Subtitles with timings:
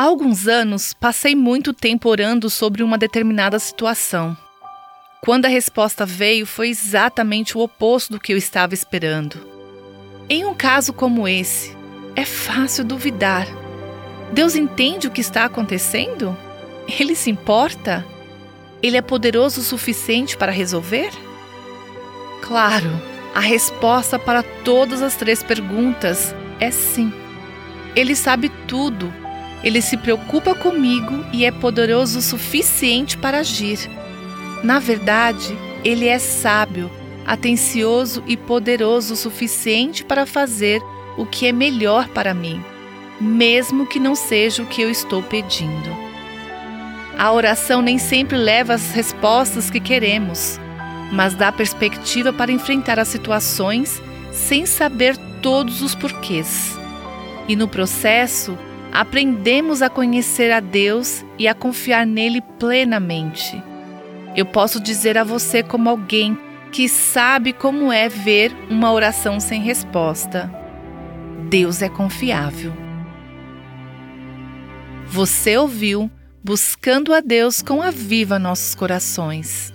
[0.00, 4.34] Há alguns anos, passei muito tempo orando sobre uma determinada situação.
[5.20, 9.46] Quando a resposta veio, foi exatamente o oposto do que eu estava esperando.
[10.26, 11.76] Em um caso como esse,
[12.16, 13.46] é fácil duvidar.
[14.32, 16.34] Deus entende o que está acontecendo?
[16.98, 18.02] Ele se importa?
[18.82, 21.10] Ele é poderoso o suficiente para resolver?
[22.40, 22.90] Claro,
[23.34, 27.12] a resposta para todas as três perguntas é sim.
[27.94, 29.19] Ele sabe tudo.
[29.62, 33.78] Ele se preocupa comigo e é poderoso o suficiente para agir.
[34.62, 36.90] Na verdade, ele é sábio,
[37.26, 40.82] atencioso e poderoso o suficiente para fazer
[41.16, 42.62] o que é melhor para mim,
[43.20, 45.90] mesmo que não seja o que eu estou pedindo.
[47.18, 50.58] A oração nem sempre leva às respostas que queremos,
[51.12, 54.00] mas dá perspectiva para enfrentar as situações
[54.32, 56.78] sem saber todos os porquês.
[57.46, 58.56] E no processo,
[58.92, 63.62] aprendemos a conhecer a Deus e a confiar nele plenamente.
[64.36, 66.38] Eu posso dizer a você, como alguém
[66.72, 70.50] que sabe como é ver uma oração sem resposta:
[71.48, 72.72] Deus é confiável.
[75.06, 76.10] Você ouviu
[76.42, 79.74] Buscando a Deus com a Viva Nossos Corações.